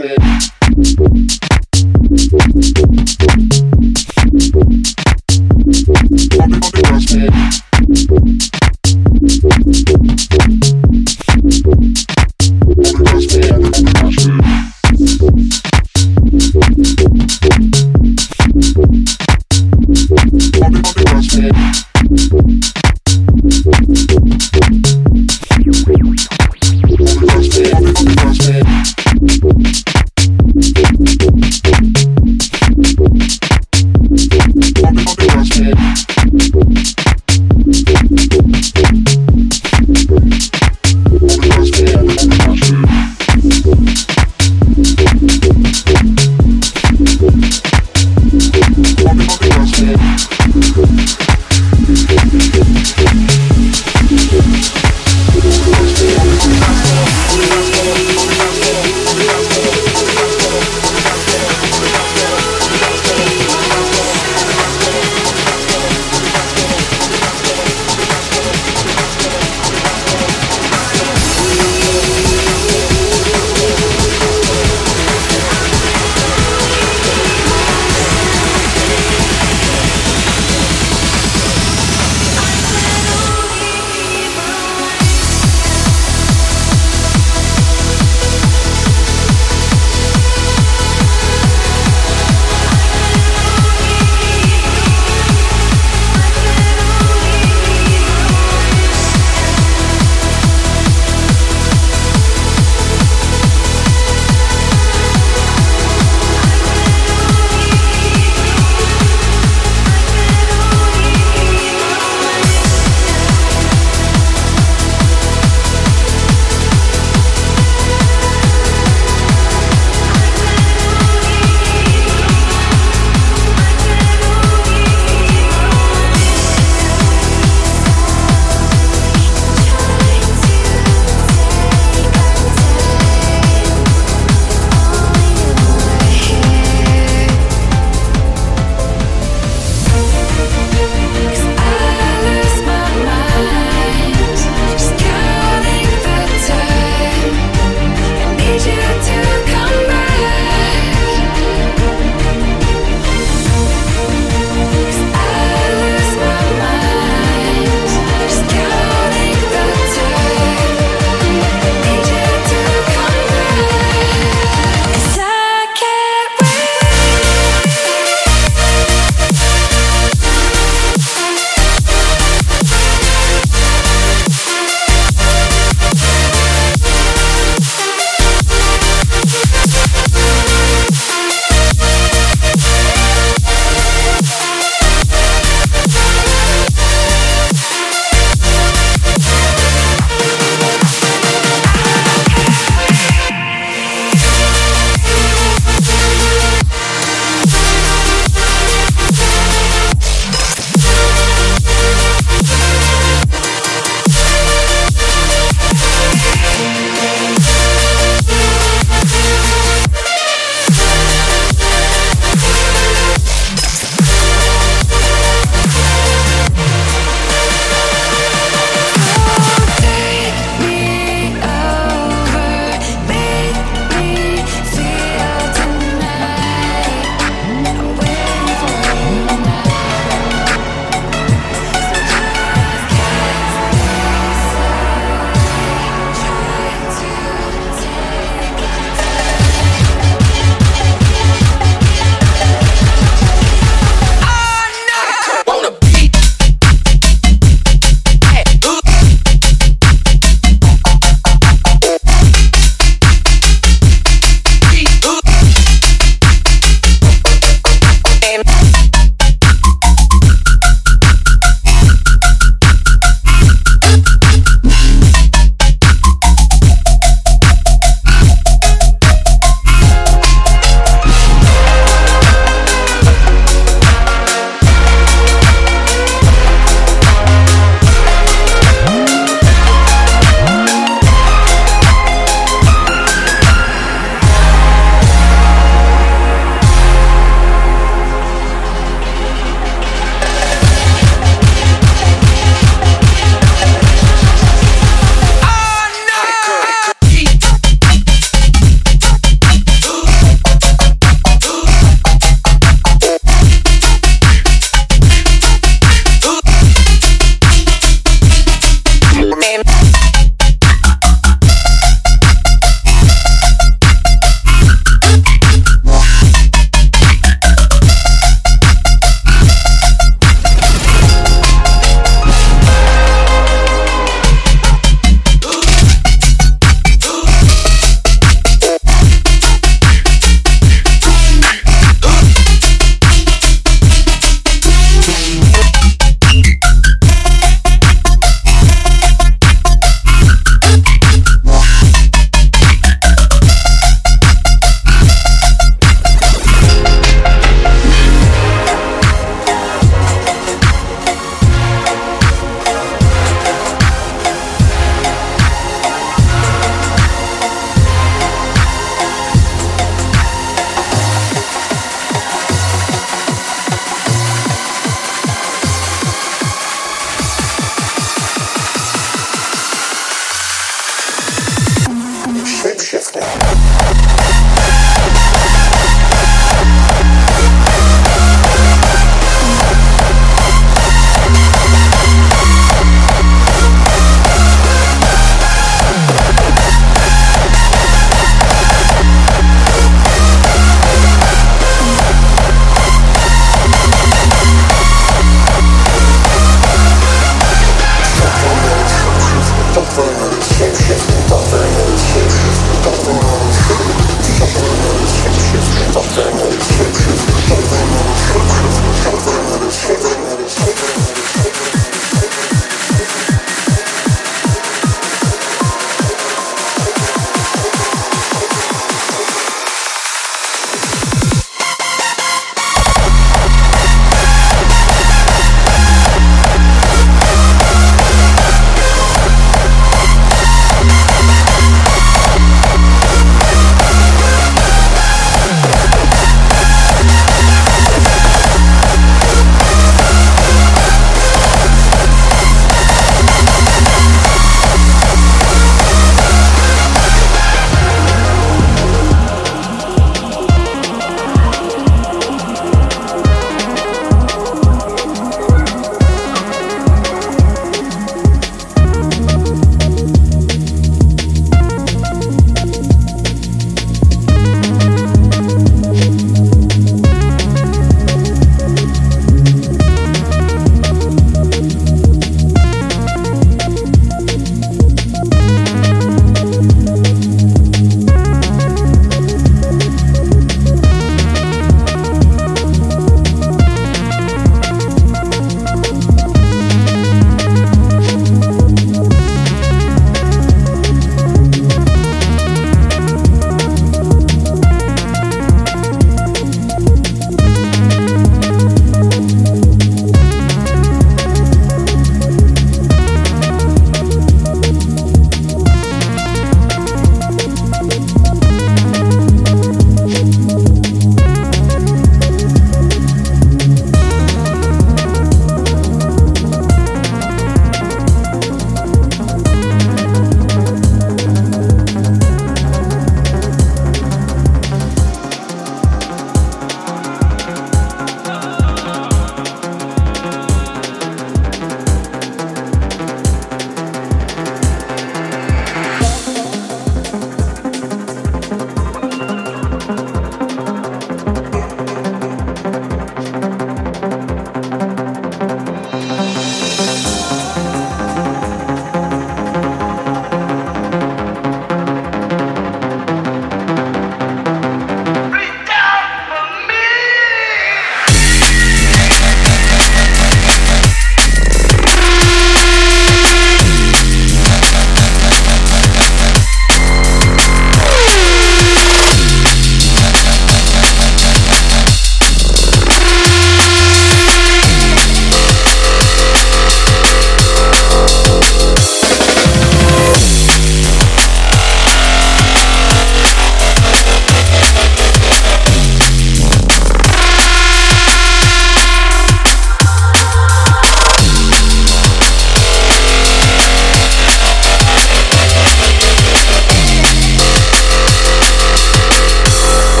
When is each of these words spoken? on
on 0.00 0.21